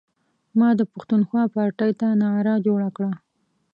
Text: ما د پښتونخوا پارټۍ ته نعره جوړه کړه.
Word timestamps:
ما 0.59 0.69
د 0.79 0.81
پښتونخوا 0.91 1.43
پارټۍ 1.53 1.91
ته 1.99 2.07
نعره 2.21 2.55
جوړه 2.65 2.89
کړه. 2.95 3.11